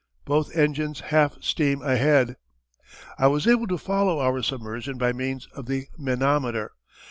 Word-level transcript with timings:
"Both 0.25 0.57
engines 0.57 0.99
half 1.01 1.43
steam 1.43 1.83
ahead!" 1.83 2.35
I 3.19 3.27
was 3.27 3.45
able 3.45 3.67
to 3.67 3.77
follow 3.77 4.19
our 4.19 4.41
submersion 4.41 4.97
by 4.97 5.13
means 5.13 5.47
of 5.53 5.67
the 5.67 5.89
manometer. 5.95 6.71